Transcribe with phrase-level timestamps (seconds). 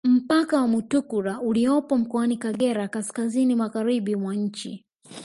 [0.07, 4.85] Mpaka wa Mutukula uliopo mkoani Kagera kaskazini magharibi mwa nchi